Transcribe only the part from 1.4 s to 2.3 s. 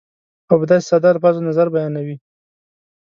نظر بیانوي